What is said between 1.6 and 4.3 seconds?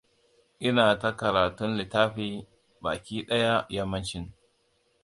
littafi ba ki ɗaya yammacin.